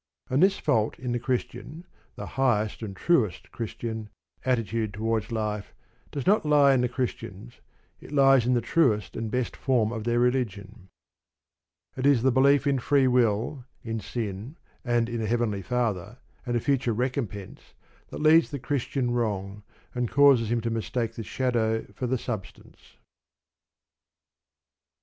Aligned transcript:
And 0.31 0.41
this 0.41 0.57
fault 0.57 0.97
in 0.97 1.11
the 1.11 1.19
Christian 1.19 1.85
the 2.15 2.25
highest 2.25 2.81
and 2.81 2.95
truest 2.95 3.51
Christian 3.51 4.09
attitude 4.43 4.95
towards 4.95 5.31
life 5.31 5.75
does 6.09 6.25
not 6.25 6.43
lie 6.43 6.73
in 6.73 6.81
the 6.81 6.89
Christians: 6.89 7.61
it 7.99 8.11
lies 8.11 8.47
in 8.47 8.55
the 8.55 8.61
truest 8.61 9.15
and 9.15 9.29
best 9.29 9.55
form 9.55 9.91
of 9.91 10.03
their 10.03 10.17
religion. 10.19 10.87
It 11.95 12.07
is 12.07 12.23
the 12.23 12.31
belief 12.31 12.65
in 12.65 12.79
Free 12.79 13.05
Will, 13.05 13.63
in 13.83 13.99
Sin, 13.99 14.57
and 14.83 15.07
in 15.07 15.21
a 15.21 15.27
Heavenly 15.27 15.61
Father, 15.61 16.17
and 16.47 16.57
a 16.57 16.59
future 16.59 16.93
recompense 16.93 17.75
that 18.07 18.23
leads 18.23 18.49
the 18.49 18.57
Christian 18.57 19.11
wrong, 19.11 19.61
and 19.93 20.09
causes 20.09 20.49
him 20.51 20.61
to 20.61 20.71
mistake 20.71 21.13
the 21.13 21.21
shadow 21.21 21.83
for 21.93 22.07
the 22.07 22.17
substance. 22.17 22.97